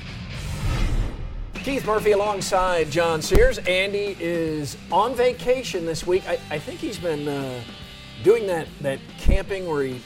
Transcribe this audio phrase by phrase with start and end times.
[1.54, 3.58] Keith Murphy alongside John Sears.
[3.58, 6.22] Andy is on vacation this week.
[6.28, 7.60] I, I think he's been uh,
[8.22, 10.00] doing that, that camping where he,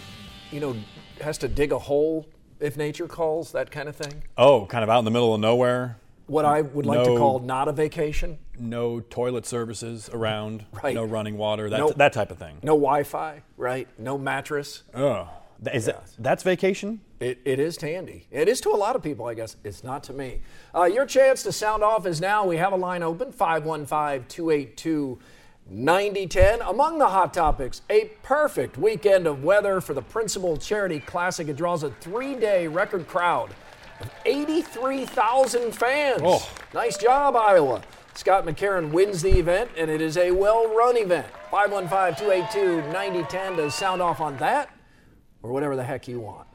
[0.51, 0.75] you know,
[1.21, 2.27] has to dig a hole
[2.61, 4.23] if nature calls, that kind of thing.
[4.37, 5.99] Oh, kind of out in the middle of nowhere.
[6.27, 7.13] What I would like No.
[7.15, 8.39] to call not a vacation.
[8.59, 10.65] No toilet services around.
[10.83, 10.95] Right.
[10.95, 11.71] No running water.
[11.71, 12.59] That, No- that type of thing.
[12.63, 13.87] No Wi Fi, right?
[13.99, 14.83] No mattress.
[14.95, 15.29] Oh,
[15.73, 17.01] is that, that's vacation?
[17.21, 18.27] It, it is to Andy.
[18.31, 19.57] It is to a lot of people, I guess.
[19.65, 20.41] It's not to me.
[20.75, 22.45] Uh, your chance to sound off is now.
[22.45, 25.19] We have a line open 515 282
[25.69, 26.63] 9010.
[26.63, 31.49] Among the hot topics, a perfect weekend of weather for the Principal Charity Classic.
[31.49, 33.51] It draws a three day record crowd
[34.01, 36.21] of 83,000 fans.
[36.25, 36.49] Oh.
[36.73, 37.83] Nice job, Iowa.
[38.15, 41.27] Scott McCarron wins the event, and it is a well run event.
[41.51, 44.71] 515 282 9010 to sound off on that
[45.43, 46.47] or whatever the heck you want.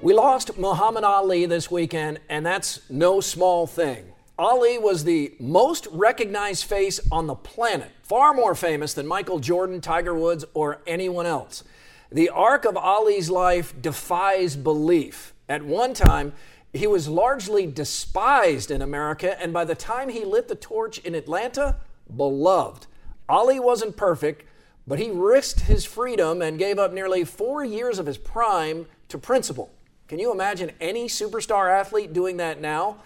[0.00, 4.04] We lost Muhammad Ali this weekend, and that's no small thing.
[4.38, 9.80] Ali was the most recognized face on the planet, far more famous than Michael Jordan,
[9.80, 11.64] Tiger Woods, or anyone else.
[12.12, 15.34] The arc of Ali's life defies belief.
[15.48, 16.32] At one time,
[16.72, 21.16] he was largely despised in America, and by the time he lit the torch in
[21.16, 21.74] Atlanta,
[22.16, 22.86] beloved.
[23.28, 24.44] Ali wasn't perfect,
[24.86, 29.18] but he risked his freedom and gave up nearly four years of his prime to
[29.18, 29.72] principle.
[30.08, 32.96] Can you imagine any superstar athlete doing that now?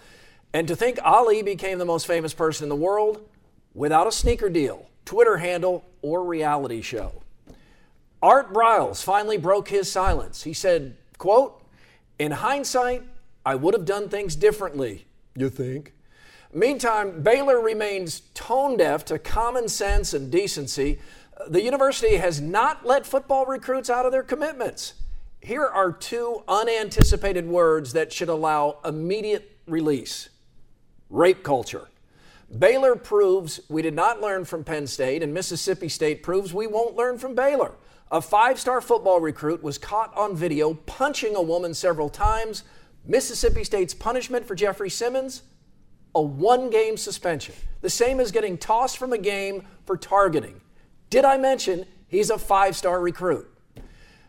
[0.53, 3.27] And to think Ali became the most famous person in the world
[3.73, 7.23] without a sneaker deal, Twitter handle, or reality show.
[8.21, 10.43] Art Briles finally broke his silence.
[10.43, 11.61] He said, quote,
[12.19, 13.03] In hindsight,
[13.45, 15.05] I would have done things differently.
[15.35, 15.93] You think?
[16.53, 20.99] Meantime, Baylor remains tone deaf to common sense and decency.
[21.49, 24.93] The university has not let football recruits out of their commitments.
[25.43, 30.29] Here are two unanticipated words that should allow immediate release
[31.09, 31.89] rape culture.
[32.57, 36.95] Baylor proves we did not learn from Penn State, and Mississippi State proves we won't
[36.95, 37.73] learn from Baylor.
[38.09, 42.63] A five star football recruit was caught on video punching a woman several times.
[43.05, 45.41] Mississippi State's punishment for Jeffrey Simmons?
[46.15, 47.55] A one game suspension.
[47.81, 50.61] The same as getting tossed from a game for targeting.
[51.09, 53.52] Did I mention he's a five star recruit?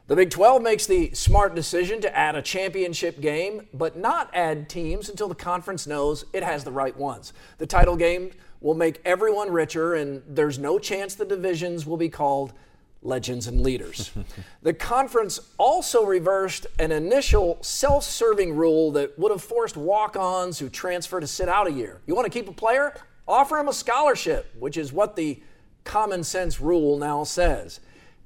[0.06, 4.69] The Big 12 makes the smart decision to add a championship game, but not add
[4.69, 7.32] teams until the conference knows it has the right ones.
[7.56, 12.10] The title game will make everyone richer, and there's no chance the divisions will be
[12.10, 12.53] called
[13.00, 14.10] legends and leaders.
[14.62, 20.59] the conference also reversed an initial self serving rule that would have forced walk ons
[20.59, 22.03] who transfer to sit out a year.
[22.06, 22.94] You want to keep a player?
[23.26, 25.43] Offer him a scholarship, which is what the
[25.84, 27.81] common sense rule now says.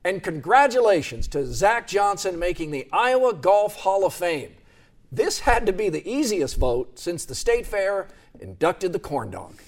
[0.08, 4.54] And congratulations to Zach Johnson making the Iowa Golf Hall of Fame.
[5.12, 8.08] This had to be the easiest vote since the State Fair
[8.40, 9.60] inducted the corn dog.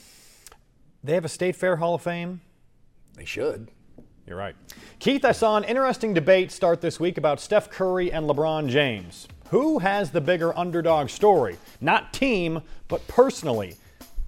[1.04, 2.40] They have a State Fair Hall of Fame?
[3.16, 3.68] They should.
[4.26, 4.56] You're right.
[4.98, 9.28] Keith, I saw an interesting debate start this week about Steph Curry and LeBron James.
[9.50, 11.58] Who has the bigger underdog story?
[11.82, 13.74] Not team, but personally.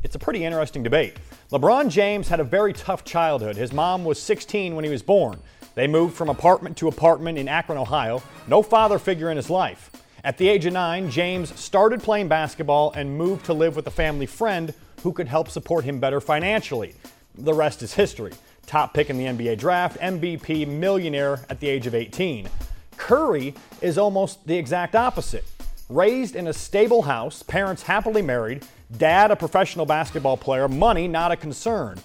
[0.02, 1.16] It's a pretty interesting debate.
[1.50, 3.56] LeBron James had a very tough childhood.
[3.56, 5.40] His mom was 16 when he was born.
[5.74, 8.22] They moved from apartment to apartment in Akron, Ohio.
[8.46, 9.90] No father figure in his life.
[10.24, 13.90] At the age of nine, James started playing basketball and moved to live with a
[13.90, 14.72] family friend
[15.02, 16.94] who could help support him better financially.
[17.34, 18.32] The rest is history.
[18.66, 22.48] top pick in the NBA draft, MVP, millionaire at the age of 18.
[22.96, 25.44] Curry is almost the exact opposite.
[25.88, 28.64] Raised in a stable house, parents happily married,
[28.96, 31.98] dad a professional basketball player, money not a concern.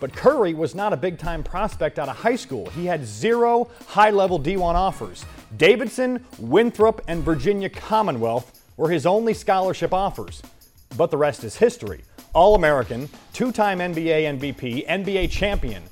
[0.00, 2.68] But Curry was not a big time prospect out of high school.
[2.70, 5.24] He had zero high level D1 offers.
[5.56, 10.42] Davidson, Winthrop, and Virginia Commonwealth were his only scholarship offers.
[10.96, 12.02] But the rest is history.
[12.32, 15.82] All American, two time NBA MVP, NBA champion.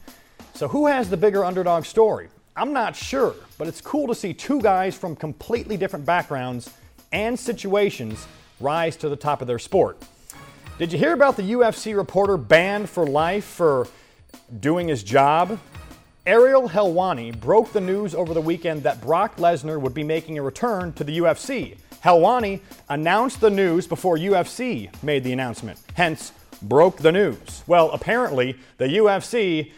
[0.54, 2.28] So, who has the bigger underdog story?
[2.56, 6.70] I'm not sure, but it's cool to see two guys from completely different backgrounds
[7.12, 8.26] and situations
[8.60, 9.98] rise to the top of their sport.
[10.78, 13.86] Did you hear about the UFC reporter banned for life for
[14.58, 15.58] doing his job?
[16.26, 20.42] Ariel Helwani broke the news over the weekend that Brock Lesnar would be making a
[20.42, 21.76] return to the UFC.
[22.02, 26.32] Helwani announced the news before UFC made the announcement, hence,
[26.62, 27.62] broke the news.
[27.66, 29.72] Well, apparently, the UFC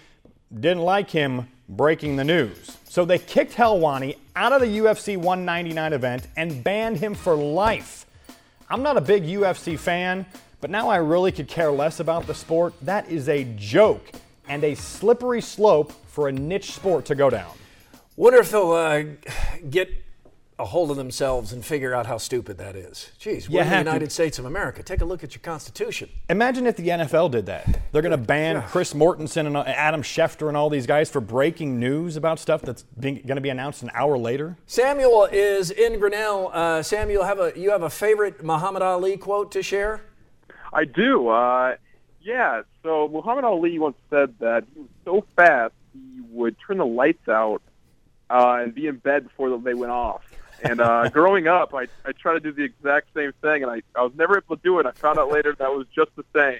[0.52, 2.78] didn't like him breaking the news.
[2.84, 8.06] So they kicked Helwani out of the UFC 199 event and banned him for life.
[8.70, 10.24] I'm not a big UFC fan,
[10.64, 12.72] but now I really could care less about the sport.
[12.80, 14.12] That is a joke
[14.48, 17.52] and a slippery slope for a niche sport to go down.
[18.16, 19.02] Wonder if they'll uh,
[19.68, 19.90] get
[20.58, 23.10] a hold of themselves and figure out how stupid that is.
[23.20, 24.10] Jeez, we're in the United to.
[24.10, 24.82] States of America.
[24.82, 26.08] Take a look at your Constitution.
[26.30, 27.80] Imagine if the NFL did that.
[27.92, 31.20] They're going to ban Chris Mortensen and uh, Adam Schefter and all these guys for
[31.20, 34.56] breaking news about stuff that's going to be announced an hour later.
[34.64, 36.50] Samuel is in Grinnell.
[36.54, 40.00] Uh, Samuel, have a you have a favorite Muhammad Ali quote to share?
[40.74, 41.28] I do.
[41.28, 41.76] Uh,
[42.22, 42.62] yeah.
[42.82, 47.28] So Muhammad Ali once said that he was so fast he would turn the lights
[47.28, 47.62] out
[48.28, 50.22] uh, and be in bed before they went off.
[50.62, 53.82] And uh, growing up, I I tried to do the exact same thing, and I
[53.94, 54.86] I was never able to do it.
[54.86, 56.58] I found out later that was just the same.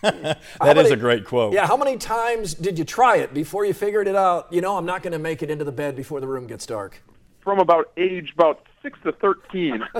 [0.02, 1.52] that many, is a great quote.
[1.52, 1.66] Yeah.
[1.66, 4.52] How many times did you try it before you figured it out?
[4.52, 6.66] You know, I'm not going to make it into the bed before the room gets
[6.66, 7.02] dark.
[7.40, 9.82] From about age about six to thirteen.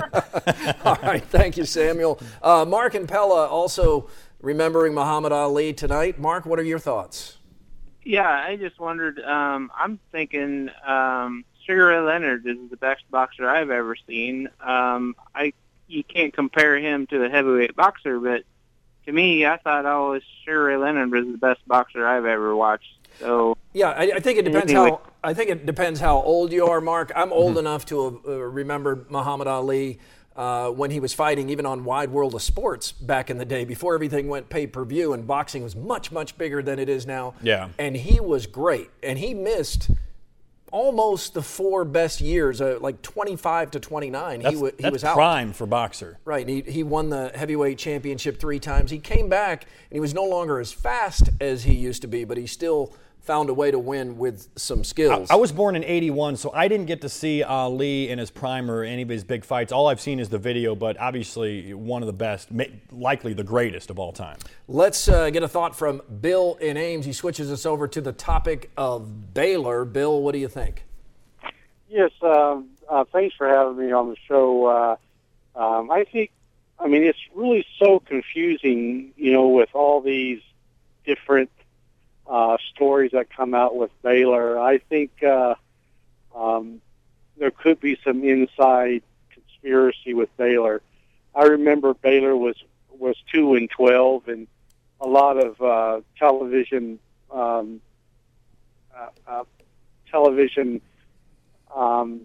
[0.84, 1.24] All right.
[1.24, 2.20] Thank you, Samuel.
[2.42, 4.08] Uh, Mark and Pella also
[4.40, 6.18] remembering Muhammad Ali tonight.
[6.18, 7.38] Mark, what are your thoughts?
[8.04, 9.20] Yeah, I just wondered.
[9.20, 14.48] Um, I'm thinking um, Sugar Ray Leonard is the best boxer I've ever seen.
[14.60, 15.52] Um, I
[15.86, 18.44] you can't compare him to a heavyweight boxer, but
[19.06, 22.94] to me, I thought always Sugar Ray Leonard was the best boxer I've ever watched.
[23.20, 24.90] So yeah, I, I think it depends anyway.
[24.90, 27.12] how I think it depends how old you are, Mark.
[27.14, 27.58] I'm old mm-hmm.
[27.58, 29.98] enough to uh, remembered Muhammad Ali.
[30.34, 33.64] Uh, when he was fighting even on Wide World of Sports back in the day
[33.64, 37.08] before everything went pay per view and boxing was much, much bigger than it is
[37.08, 37.34] now.
[37.42, 37.70] Yeah.
[37.76, 38.88] And he was great.
[39.02, 39.90] And he missed
[40.70, 44.40] almost the four best years, uh, like 25 to 29.
[44.40, 45.16] That's, he, w- he was out.
[45.16, 46.18] prime for boxer.
[46.24, 46.48] Right.
[46.48, 48.92] He, he won the heavyweight championship three times.
[48.92, 52.24] He came back and he was no longer as fast as he used to be,
[52.24, 52.94] but he still
[53.28, 55.30] found a way to win with some skills.
[55.30, 58.30] I, I, was born in 81, so I didn't get to see Ali in his
[58.30, 59.70] prime or any of his big fights.
[59.70, 62.48] All I've seen is the video, but obviously one of the best,
[62.90, 64.38] likely the greatest of all time.
[64.66, 67.04] Let's uh, get a thought from Bill in Ames.
[67.04, 69.84] He switches us over to the topic of Baylor.
[69.84, 70.84] Bill, what do you think?
[71.90, 74.64] Yes, uh, uh, thanks for having me on the show.
[74.64, 74.96] Uh,
[75.54, 76.30] um, I think,
[76.80, 80.40] I mean, it's really so confusing, you know, with all these
[81.04, 81.50] different
[82.28, 84.58] uh, stories that come out with Baylor.
[84.58, 85.54] I think uh,
[86.34, 86.80] um,
[87.38, 90.82] there could be some inside conspiracy with Baylor.
[91.34, 92.56] I remember Baylor was
[92.90, 94.46] was two and twelve, and
[95.00, 96.98] a lot of uh, television
[97.30, 97.80] um,
[98.94, 99.44] uh, uh,
[100.10, 100.80] television
[101.74, 102.22] um,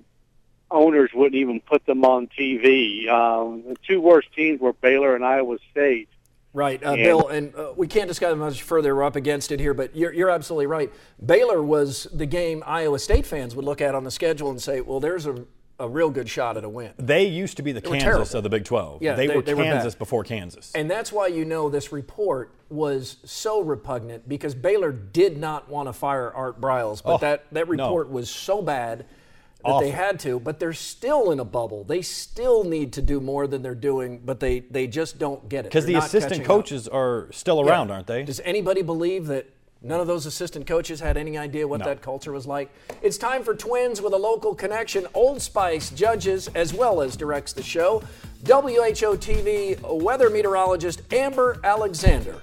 [0.72, 3.08] owners wouldn't even put them on TV.
[3.08, 6.10] Um, the two worst teams were Baylor and Iowa State.
[6.54, 8.96] Right, uh, Bill, and uh, we can't discuss much further.
[8.96, 10.94] We're up against it here, but you're, you're absolutely right.
[11.26, 14.80] Baylor was the game Iowa State fans would look at on the schedule and say,
[14.80, 15.46] well, there's a,
[15.80, 16.92] a real good shot at a win.
[16.98, 19.02] They used to be the they Kansas of the Big 12.
[19.02, 20.72] Yeah, they, they were they Kansas were before Kansas.
[20.76, 25.90] And that's why you know this report was so repugnant because Baylor did not want
[25.90, 28.14] to fire Art Briles, but oh, that, that report no.
[28.14, 29.06] was so bad–
[29.64, 29.88] that Awful.
[29.88, 31.86] they had to, but they're still in a bubble.
[31.86, 35.66] They still need to do more than they're doing, but they, they just don't get
[35.66, 35.70] it.
[35.70, 36.94] Because the assistant coaches up.
[36.94, 37.96] are still around, yeah.
[37.96, 38.24] aren't they?
[38.24, 39.50] Does anybody believe that
[39.82, 41.86] none of those assistant coaches had any idea what no.
[41.86, 42.70] that culture was like?
[43.02, 45.08] It's time for Twins with a local connection.
[45.14, 48.04] Old Spice judges as well as directs the show.
[48.46, 52.36] WHO TV weather meteorologist Amber Alexander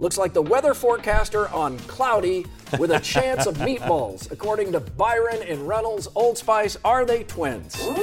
[0.00, 2.46] Looks like the weather forecaster on cloudy
[2.78, 4.30] with a chance of meatballs.
[4.30, 7.76] According to Byron and Reynolds, Old Spice, are they twins?
[7.84, 7.94] We're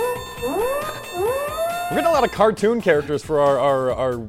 [1.91, 4.27] getting a lot of cartoon characters for our, our, our uh,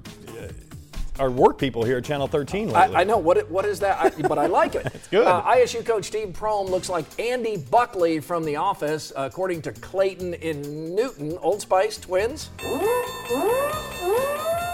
[1.19, 2.95] our work people here at Channel 13 lately.
[2.95, 4.87] I, I know what what is that, I, but I like it.
[4.95, 5.27] it's good.
[5.27, 10.35] Uh, ISU coach Steve Prohm looks like Andy Buckley from The Office, according to Clayton
[10.35, 11.37] in Newton.
[11.39, 12.51] Old Spice twins.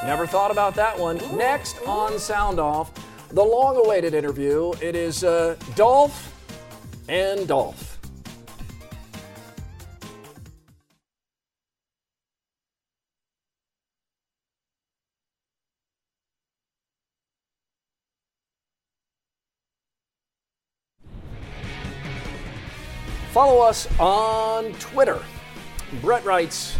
[0.05, 1.19] Never thought about that one.
[1.37, 2.91] Next on Sound Off,
[3.29, 4.73] the long-awaited interview.
[4.81, 6.35] It is uh, Dolph
[7.09, 8.01] and Dolph.
[23.33, 25.19] Follow us on Twitter.
[26.03, 26.77] Brett writes,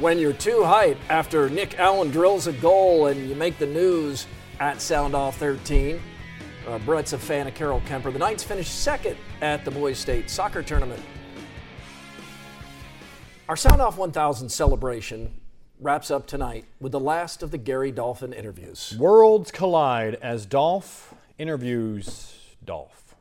[0.00, 4.26] when you're too hype after Nick Allen drills a goal and you make the news
[4.60, 6.00] at Sound Off 13.
[6.66, 8.12] Uh, Brett's a fan of Carroll Kuemper.
[8.12, 11.02] The Knights finished second at the Boys State soccer tournament.
[13.48, 15.32] Our Sound Off 1000 celebration
[15.80, 18.94] wraps up tonight with the last of the Gary Dolphin interviews.
[18.98, 23.14] Worlds collide as Dolph interviews Dolph.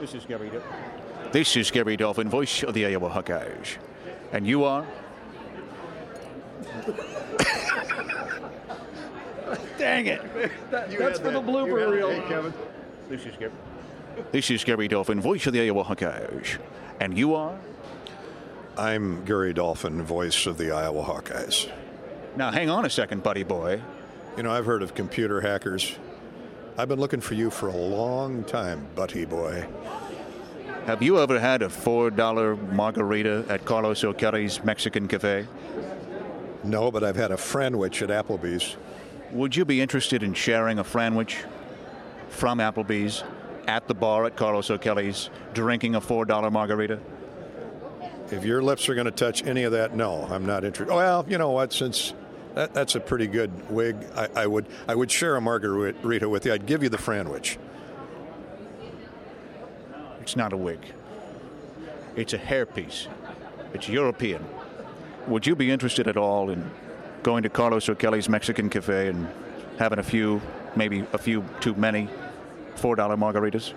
[0.00, 0.48] This is Gary.
[0.48, 1.30] Dolphin.
[1.32, 3.76] This is Gary Dolphin, voice of the Iowa Hawkeyes,
[4.32, 4.86] and you are.
[9.78, 10.22] Dang it!
[10.70, 12.10] That, that's for the blooper reel.
[12.10, 12.52] Hey, Kevin.
[13.08, 13.52] This is Gary.
[14.32, 16.58] This is Gary Dolphin, voice of the Iowa Hawkeyes,
[17.00, 17.56] and you are.
[18.76, 21.70] I'm Gary Dolphin, voice of the Iowa Hawkeyes.
[22.36, 23.80] Now, hang on a second, buddy boy.
[24.36, 25.96] You know, I've heard of computer hackers.
[26.76, 29.66] I've been looking for you for a long time, buddy boy.
[30.88, 35.46] Have you ever had a $4 margarita at Carlos O'Kelly's Mexican Cafe?
[36.64, 38.78] No, but I've had a Franwich at Applebee's.
[39.32, 41.44] Would you be interested in sharing a Franwich
[42.30, 43.22] from Applebee's
[43.66, 46.98] at the bar at Carlos O'Kelly's, drinking a $4 margarita?
[48.30, 50.94] If your lips are going to touch any of that, no, I'm not interested.
[50.94, 51.74] Well, you know what?
[51.74, 52.14] Since
[52.54, 56.46] that, that's a pretty good wig, I, I, would I would share a margarita with
[56.46, 56.54] you.
[56.54, 57.58] I'd give you the Franwich.
[60.28, 60.80] It's not a wig.
[62.14, 63.06] It's a hairpiece.
[63.72, 64.44] It's European.
[65.26, 66.70] Would you be interested at all in
[67.22, 69.26] going to Carlos O'Kelly's Mexican Cafe and
[69.78, 70.42] having a few,
[70.76, 72.10] maybe a few too many,
[72.76, 73.72] $4 margaritas?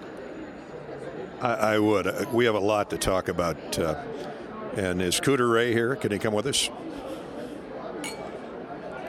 [1.40, 2.08] I, I would.
[2.08, 3.80] Uh, we have a lot to talk about.
[3.80, 4.04] Uh,
[4.76, 5.96] and is Cooter Ray here?
[5.96, 6.70] Can he come with us?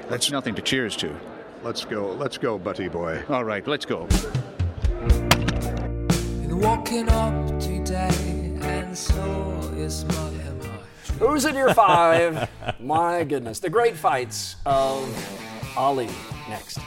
[0.08, 1.12] That's nothing to cheers to.
[1.64, 2.12] Let's go.
[2.12, 3.24] Let's go, Butty boy.
[3.28, 4.06] All right, let's go.
[6.82, 8.10] Walking up today,
[8.62, 9.14] and so
[9.76, 10.30] is my
[11.20, 12.50] Who's in your five?
[12.80, 13.60] My goodness.
[13.60, 15.06] The great fights of
[15.76, 16.08] Ali
[16.48, 16.80] next.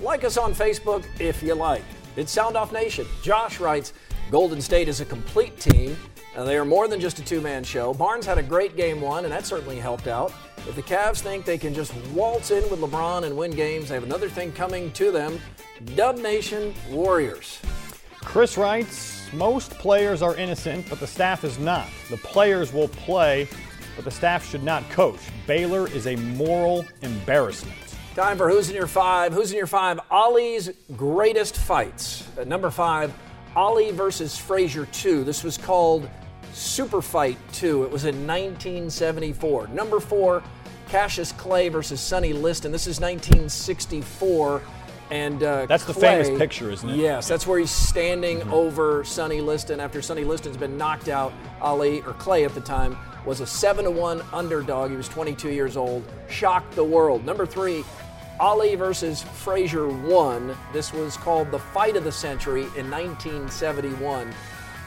[0.00, 1.82] Like us on Facebook if you like.
[2.16, 3.06] It's Sound Off Nation.
[3.22, 3.92] Josh writes
[4.30, 5.96] Golden State is a complete team.
[6.36, 7.94] Uh, they are more than just a two man show.
[7.94, 10.32] Barnes had a great game one, and that certainly helped out.
[10.68, 13.94] If the Cavs think they can just waltz in with LeBron and win games, they
[13.94, 15.40] have another thing coming to them
[15.94, 17.60] Dub Nation Warriors.
[18.20, 21.86] Chris writes Most players are innocent, but the staff is not.
[22.10, 23.48] The players will play,
[23.94, 25.20] but the staff should not coach.
[25.46, 27.76] Baylor is a moral embarrassment.
[28.16, 29.32] Time for Who's in Your Five.
[29.32, 30.00] Who's in Your Five?
[30.10, 32.26] Ali's greatest fights.
[32.36, 33.14] At number five,
[33.56, 35.24] Ali versus Frazier 2.
[35.24, 36.08] This was called
[36.52, 37.84] Super Fight 2.
[37.84, 39.68] It was in 1974.
[39.68, 40.42] Number four,
[40.88, 42.70] Cassius Clay versus Sonny Liston.
[42.70, 44.62] This is 1964.
[45.10, 46.96] And uh, that's Clay, the famous picture, isn't it?
[46.96, 48.52] Yes, that's where he's standing mm-hmm.
[48.52, 51.32] over Sonny Liston after Sonny Liston's been knocked out.
[51.60, 54.90] Ali or Clay at the time was a seven to one underdog.
[54.90, 56.04] He was 22 years old.
[56.28, 57.24] Shocked the world.
[57.24, 57.84] Number three,
[58.38, 60.56] Ali versus Frazier 1.
[60.72, 64.34] This was called the fight of the century in 1971.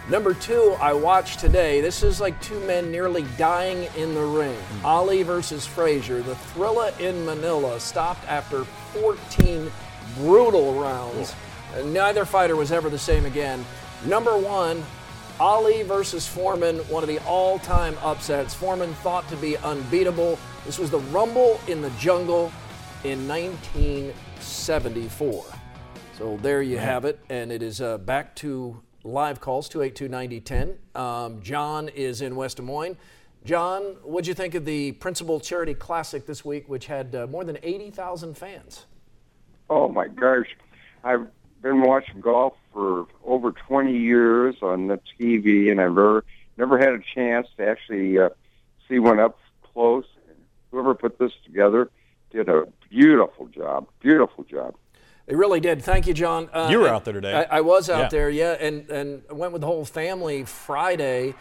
[0.10, 1.82] Number two, I watched today.
[1.82, 4.56] This is like two men nearly dying in the ring.
[4.56, 4.84] Mm.
[4.84, 6.22] Ali versus Frazier.
[6.22, 9.72] The thriller in Manila stopped after 14
[10.16, 11.36] brutal rounds.
[11.76, 11.86] Oh.
[11.86, 13.64] Neither fighter was ever the same again.
[14.06, 14.84] Number one,
[15.40, 18.54] Ali versus Foreman, one of the all time upsets.
[18.54, 20.40] Foreman thought to be unbeatable.
[20.66, 22.52] This was the Rumble in the Jungle
[23.04, 25.46] in 1974.
[26.18, 30.76] So there you have it, and it is uh, back to live calls 282-9010.
[30.96, 32.98] Um, John is in West Des Moines.
[33.46, 37.46] John, what'd you think of the Principal Charity Classic this week, which had uh, more
[37.46, 38.86] than 80,000 fans?
[39.70, 40.48] Oh my gosh,
[41.06, 41.28] I've
[41.62, 46.26] been watching golf for over 20 years on the TV, and I've never
[46.58, 48.28] never had a chance to actually uh,
[48.90, 50.04] see one up close.
[50.72, 51.90] Whoever put this together
[52.32, 53.88] did a beautiful job.
[54.00, 54.76] Beautiful job.
[55.28, 55.84] They really did.
[55.84, 56.50] Thank you, John.
[56.52, 57.46] Uh, You were out there today.
[57.50, 58.08] I, I was out Yeah.
[58.10, 61.36] there, yeah, and and went with the whole family Friday,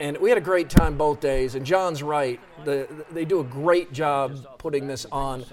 [0.00, 1.54] and we had a great time both days.
[1.54, 5.44] And John's right; the, they do a great job putting this on.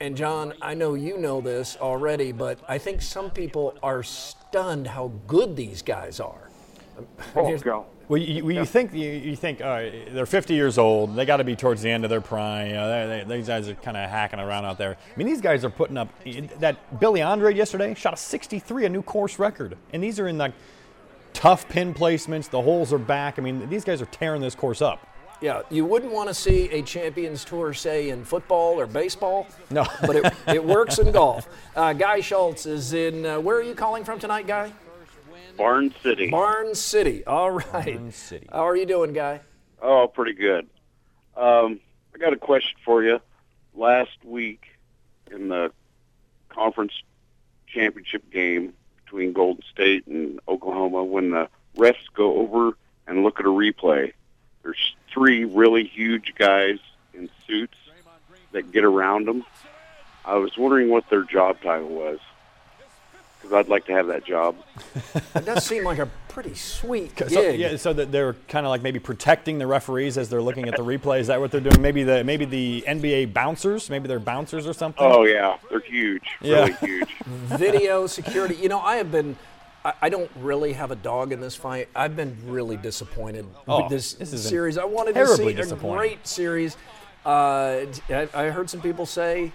[0.00, 4.86] And John, I know you know this already, but I think some people are stunned
[4.86, 6.48] how good these guys are.
[7.34, 7.86] Oh, Here's- go.
[8.08, 11.16] Well, you, well, you think you, you think uh, they're 50 years old.
[11.16, 12.68] They got to be towards the end of their prime.
[12.68, 14.92] You know, they, they, these guys are kind of hacking around out there.
[14.92, 16.08] I mean, these guys are putting up
[16.58, 20.36] that Billy Andrade yesterday shot a 63, a new course record, and these are in
[20.36, 20.52] like
[21.32, 22.50] tough pin placements.
[22.50, 23.38] The holes are back.
[23.38, 25.06] I mean, these guys are tearing this course up.
[25.40, 29.46] Yeah, you wouldn't want to see a Champions Tour, say, in football or baseball.
[29.70, 29.84] No.
[30.02, 31.48] but it, it works in golf.
[31.76, 33.26] Uh, Guy Schultz is in.
[33.26, 34.72] Uh, where are you calling from tonight, Guy?
[35.56, 36.30] Barn City.
[36.30, 37.24] Barn City.
[37.24, 37.96] All right.
[37.96, 38.48] Barn City.
[38.50, 39.40] How are you doing, Guy?
[39.80, 40.68] Oh, pretty good.
[41.36, 41.80] Um,
[42.14, 43.20] I got a question for you.
[43.74, 44.62] Last week
[45.30, 45.72] in the
[46.48, 46.92] conference
[47.66, 48.72] championship game
[49.04, 54.12] between Golden State and Oklahoma, when the refs go over and look at a replay,
[54.62, 56.78] there's three really huge guys
[57.12, 57.76] in suits
[58.52, 59.44] that get around them.
[60.24, 62.20] I was wondering what their job title was
[63.44, 64.56] because I'd like to have that job.
[65.36, 67.30] It does seem like a pretty sweet gig.
[67.30, 70.68] So, yeah, so that they're kind of like maybe protecting the referees as they're looking
[70.68, 71.20] at the replay.
[71.20, 71.80] Is that what they're doing?
[71.82, 75.04] Maybe the maybe the NBA bouncers, maybe they're bouncers or something.
[75.04, 76.60] Oh yeah, they're huge, Yeah.
[76.66, 77.08] really huge.
[77.26, 78.54] Video security.
[78.54, 79.36] You know, I have been.
[79.84, 81.88] I, I don't really have a dog in this fight.
[81.94, 84.78] I've been really disappointed Oh, with this, this series.
[84.78, 86.76] I wanted to see a great series.
[87.26, 89.52] Uh, I, I heard some people say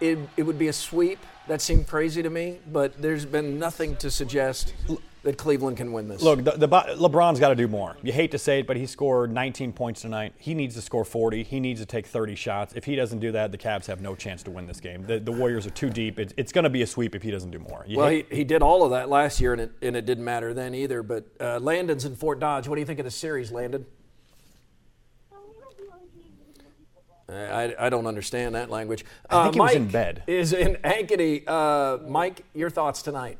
[0.00, 1.18] it, it would be a sweep.
[1.48, 4.74] That seemed crazy to me, but there's been nothing to suggest
[5.22, 6.22] that Cleveland can win this.
[6.22, 7.96] Look, the, the, LeBron's got to do more.
[8.02, 10.34] You hate to say it, but he scored 19 points tonight.
[10.36, 11.42] He needs to score 40.
[11.44, 12.74] He needs to take 30 shots.
[12.74, 15.02] If he doesn't do that, the Cavs have no chance to win this game.
[15.04, 16.18] The, the Warriors are too deep.
[16.18, 17.84] It's, it's going to be a sweep if he doesn't do more.
[17.86, 20.06] You well, hate- he, he did all of that last year, and it, and it
[20.06, 21.02] didn't matter then either.
[21.02, 22.66] But uh, Landon's in Fort Dodge.
[22.66, 23.86] What do you think of the series, Landon?
[27.32, 29.04] I, I don't understand that language.
[29.30, 30.22] I think uh, he was in bed.
[30.26, 31.44] Is in Ankeny.
[31.46, 33.38] Uh, Mike, your thoughts tonight?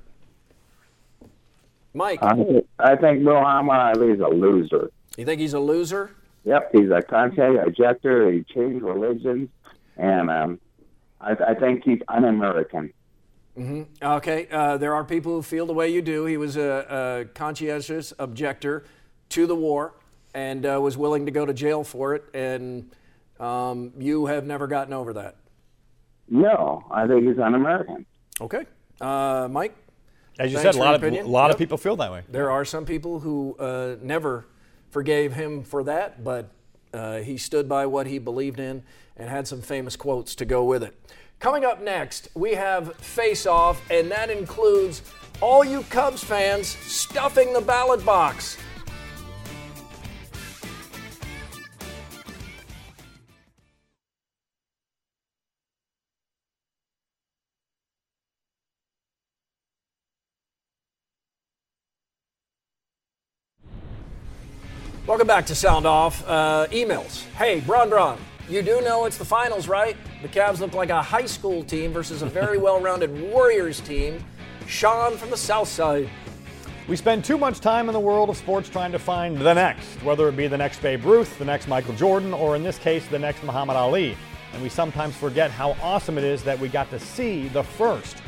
[1.94, 4.90] Mike, I, I think Muhammad Ali is a loser.
[5.18, 6.10] you think he's a loser?
[6.44, 8.30] Yep, he's a content ejector.
[8.32, 9.50] He changed religions,
[9.98, 10.60] and um,
[11.20, 12.92] I, I think he's un-American.
[13.54, 16.24] hmm Okay, uh, there are people who feel the way you do.
[16.24, 18.84] He was a, a conscientious objector
[19.28, 19.92] to the war
[20.34, 22.90] and uh, was willing to go to jail for it, and
[23.42, 25.36] um, you have never gotten over that.
[26.28, 28.06] No, I think he's un-American.
[28.40, 28.64] Okay,
[29.00, 29.74] uh, Mike.
[30.38, 31.26] As you said, a lot of opinion.
[31.26, 31.54] a lot Yep.
[31.54, 32.22] of people feel that way.
[32.30, 34.46] There are some people who uh, never
[34.90, 36.48] forgave him for that, but
[36.94, 38.82] uh, he stood by what he believed in
[39.16, 40.98] and had some famous quotes to go with it.
[41.38, 45.02] Coming up next, we have Face Off, and that includes
[45.40, 48.56] all you Cubs fans stuffing the ballot box.
[65.04, 66.22] Welcome back to Sound Off.
[66.28, 67.24] Uh, emails.
[67.30, 69.96] Hey, Bron Bron, you do know it's the finals, right?
[70.22, 74.24] The Cavs look like a high school team versus a very well rounded Warriors team.
[74.68, 76.08] Sean from the South Side.
[76.86, 80.00] We spend too much time in the world of sports trying to find the next,
[80.04, 83.04] whether it be the next Babe Ruth, the next Michael Jordan, or in this case,
[83.08, 84.16] the next Muhammad Ali.
[84.52, 88.18] And we sometimes forget how awesome it is that we got to see the first.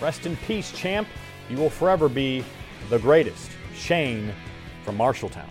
[0.00, 1.06] Rest in peace, champ.
[1.48, 2.44] You will forever be
[2.90, 3.48] the greatest.
[3.76, 4.34] Shane
[4.84, 5.46] from Marshalltown.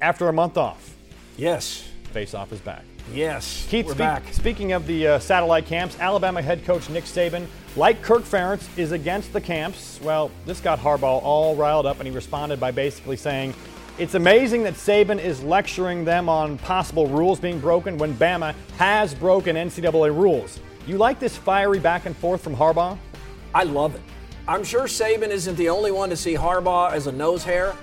[0.00, 0.94] After a month off,
[1.36, 1.84] Yes.
[2.12, 2.82] Face Off is back.
[3.14, 3.66] Yes.
[3.70, 4.22] Keith, we're speak- back.
[4.32, 8.92] speaking of the uh, satellite camps, Alabama head coach Nick Saban, like Kirk Ferentz, is
[8.92, 10.00] against the camps.
[10.02, 13.54] Well, this got Harbaugh all riled up, and he responded by basically saying,
[13.98, 19.14] "It's amazing that Saban is lecturing them on possible rules being broken when Bama has
[19.14, 22.98] broken NCAA rules." You like this fiery back and forth from Harbaugh?
[23.54, 24.00] I love it.
[24.48, 27.74] I'm sure Saban isn't the only one to see Harbaugh as a nose hair,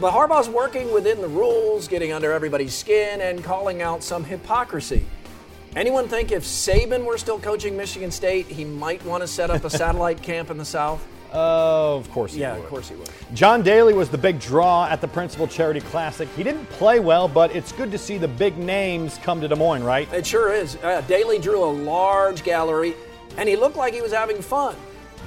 [0.00, 5.06] but Harbaugh's working within the rules, getting under everybody's skin, and calling out some hypocrisy.
[5.74, 9.64] Anyone think if Saban were still coaching Michigan State, he might want to set up
[9.64, 11.06] a satellite camp in the South?
[11.32, 12.42] Uh, of course he would.
[12.42, 12.62] yeah, would.
[12.64, 13.10] of course he would.
[13.34, 16.28] John Daly was the big draw at the Principal Charity Classic.
[16.36, 19.56] He didn't play well, but it's good to see the big names come to Des
[19.56, 20.10] Moines, right?
[20.14, 20.76] It sure is.
[20.76, 22.94] Uh, Daly drew a large gallery,
[23.36, 24.76] and he looked like he was having fun.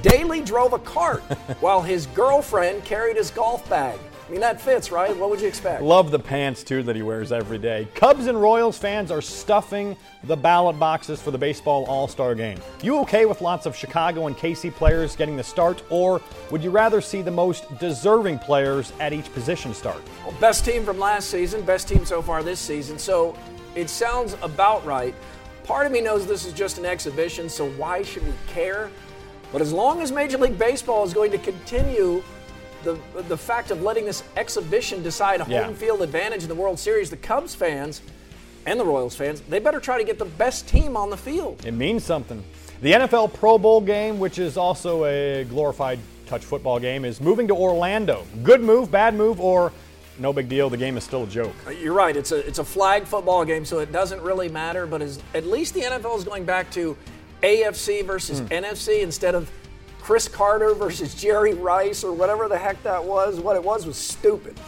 [0.02, 1.22] Daly drove a cart
[1.60, 4.00] while his girlfriend carried his golf bag.
[4.30, 5.18] I mean, that fits, right?
[5.18, 5.82] What would you expect?
[5.82, 7.88] Love the pants too that he wears every day.
[7.96, 12.60] Cubs and Royals fans are stuffing the ballot boxes for the baseball All-Star game.
[12.84, 16.70] You okay with lots of Chicago and KC players getting the start or would you
[16.70, 20.00] rather see the most deserving players at each position start?
[20.24, 23.00] Well, best team from last season, best team so far this season.
[23.00, 23.36] So
[23.74, 25.16] it sounds about right.
[25.64, 28.92] Part of me knows this is just an exhibition, so why should we care?
[29.52, 32.22] But as long as Major League Baseball is going to continue
[32.84, 35.72] the the fact of letting this exhibition decide home Yeah.
[35.74, 38.02] field advantage in the World Series, the Cubs fans
[38.66, 41.66] and the Royals fans, they better try to get the best team on the field.
[41.66, 42.44] It means something.
[42.82, 47.48] The NFL Pro Bowl game, which is also a glorified touch football game, is moving
[47.50, 48.26] to Orlando.
[48.44, 49.72] Good move, bad move, or
[50.18, 51.54] no big deal, the game is still a joke.
[51.66, 52.16] Uh, You're right.
[52.16, 54.86] It's a it's a flag football game, so it doesn't really matter.
[54.86, 55.02] But
[55.34, 56.96] at least the NFL is going back to
[57.42, 59.50] AFC versus NFC instead of
[60.10, 63.40] Cris Carter versus Jerry Rice or whatever the heck that was.
[63.40, 64.60] What it was was stupid.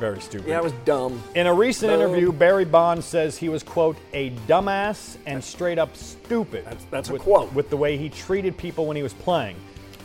[0.00, 0.48] Very stupid.
[0.48, 1.22] Yeah, it was dumb.
[1.36, 2.00] In a recent Boom.
[2.00, 6.64] interview, Barry Bonds says he was, quote, a dumbass and straight up stupid.
[6.64, 7.52] That's, that's a quote.
[7.52, 9.54] With the way he treated people when he was playing.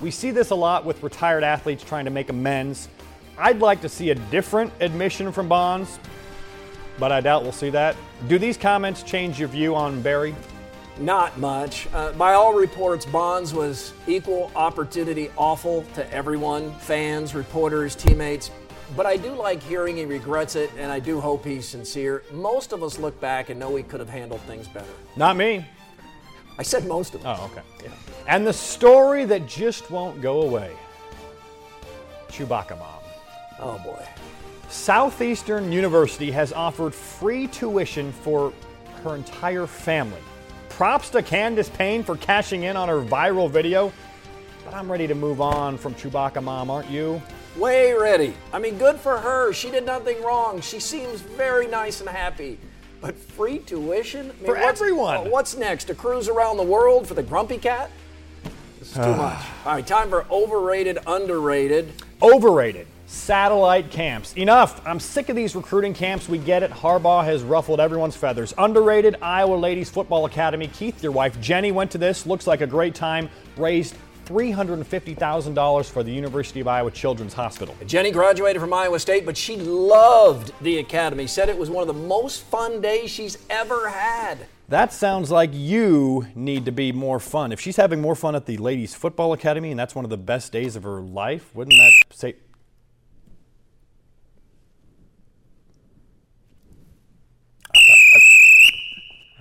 [0.04, 2.90] We see this a lot with retired athletes trying to make amends.
[3.40, 5.98] I'd like to see a different admission from Bonds,
[7.00, 7.96] but I doubt we'll see that.
[8.28, 10.36] Do these comments change your view on Barry?
[11.00, 11.88] Not much.
[11.94, 18.52] Uh, by all reports, Bonds was equal opportunity awful to everyone fans, reporters, teammates.
[18.98, 22.24] But I do like hearing he regrets it, and I do hope he's sincere.
[22.32, 24.90] Most of us look back and know he could have handled things better.
[25.16, 25.66] Not me.
[26.58, 27.40] I said most of us.
[27.40, 27.62] Oh, okay.
[27.84, 27.92] Yeah.
[28.28, 30.76] And the story that just won't go away
[32.28, 33.04] Chewbacca Mom.
[33.60, 34.06] Oh, boy.
[34.70, 38.52] Southeastern University has offered free tuition for
[39.04, 40.22] her entire family.
[40.80, 43.92] Props to Candace Payne for cashing in on her viral video.
[44.64, 47.22] But I'm ready to move on from Chewbacca Mom, aren't you?
[47.58, 48.34] Way ready.
[48.54, 49.52] I mean, good for her.
[49.52, 50.62] She did nothing wrong.
[50.62, 52.58] She seems very nice and happy.
[53.02, 54.28] But free tuition?
[54.28, 55.18] I mean, For what's- everyone.
[55.18, 55.90] uh, What's next?
[55.90, 57.92] A cruise around the world for the grumpy cat?
[58.80, 59.44] This is too much.
[59.66, 61.92] All right, time for overrated, underrated.
[62.22, 62.88] Overrated.
[63.10, 64.34] Satellite camps.
[64.34, 64.86] Enough.
[64.86, 66.30] I'm sick of these recruiting camps.
[66.30, 66.70] We get it.
[66.70, 68.54] Harbaugh has ruffled everyone's feathers.
[68.56, 70.68] Underrated Iowa Ladies Football Academy.
[70.68, 72.28] Keith, your wife Jenny went to this.
[72.28, 73.28] Looks like a great time.
[73.58, 73.96] Raised
[74.28, 77.76] $350,000 for the University of Iowa Children's Hospital.
[77.88, 81.26] Jenny graduated from Iowa State, but she loved the academy.
[81.26, 84.46] Said it was one of the most fun days she's ever had.
[84.68, 87.52] That sounds like you need to be more fun.
[87.52, 90.18] If she's having more fun at the Ladies Football Academy and that's one of the
[90.18, 92.36] best days of her life, wouldn't that say.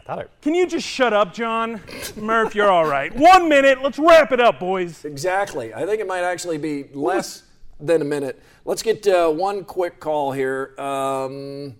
[0.08, 0.24] Thought I.
[0.40, 1.80] Can you just shut up, John?
[2.16, 3.14] Murph, you're all right.
[3.14, 3.82] One minute.
[3.82, 5.04] Let's wrap it up, boys.
[5.04, 5.74] Exactly.
[5.74, 7.42] I think it might actually be less
[7.78, 8.40] than a minute.
[8.64, 10.74] Let's get uh, one quick call here.
[10.78, 11.76] Um,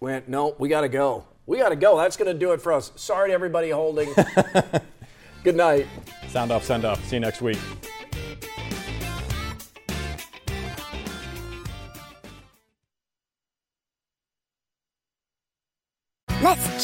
[0.00, 1.24] wait, no, we got to go.
[1.46, 1.96] We got to go.
[1.96, 2.92] That's going to do it for us.
[2.96, 4.12] Sorry to everybody holding.
[5.44, 5.86] Good night.
[6.28, 7.02] Sound off, send off.
[7.06, 7.58] See you next week.